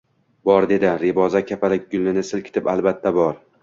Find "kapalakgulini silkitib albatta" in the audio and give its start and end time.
1.53-3.19